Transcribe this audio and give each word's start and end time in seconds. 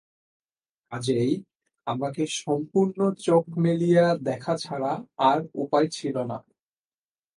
কাজেই 0.91 1.31
আমাকে 1.87 2.23
সম্পূর্ণ 2.37 2.99
চোখ 3.19 3.43
মেলিয়া 3.57 4.05
দেখা 4.23 4.53
ছাড়া 4.57 4.91
আর 5.21 5.39
উপায় 5.55 5.87
ছিল 5.87 6.15
না। 6.23 6.37